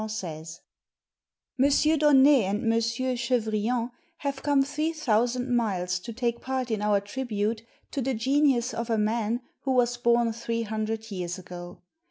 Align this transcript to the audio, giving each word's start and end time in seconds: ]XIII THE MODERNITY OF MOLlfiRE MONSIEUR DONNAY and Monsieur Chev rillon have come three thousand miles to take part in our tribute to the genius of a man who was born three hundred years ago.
]XIII 0.01 0.07
THE 0.07 0.17
MODERNITY 0.17 0.55
OF 0.55 0.55
MOLlfiRE 0.55 1.59
MONSIEUR 1.59 1.97
DONNAY 1.97 2.43
and 2.45 2.63
Monsieur 2.63 3.15
Chev 3.15 3.43
rillon 3.43 3.91
have 4.17 4.41
come 4.41 4.63
three 4.63 4.93
thousand 4.93 5.55
miles 5.55 5.99
to 5.99 6.11
take 6.11 6.41
part 6.41 6.71
in 6.71 6.81
our 6.81 6.99
tribute 6.99 7.61
to 7.91 8.01
the 8.01 8.15
genius 8.15 8.73
of 8.73 8.89
a 8.89 8.97
man 8.97 9.41
who 9.59 9.73
was 9.73 9.97
born 9.97 10.33
three 10.33 10.63
hundred 10.63 11.11
years 11.11 11.37
ago. 11.37 11.83